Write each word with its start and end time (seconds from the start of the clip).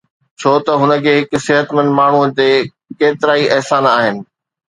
ڇوته 0.39 0.73
هن 0.81 0.91
کي 1.03 1.11
هڪ 1.17 1.31
صحتمند 1.47 1.89
ماڻهوءَ 1.99 2.31
تي 2.37 2.49
ڪيترائي 2.99 3.43
احسان 3.55 3.83
آهن 3.95 4.15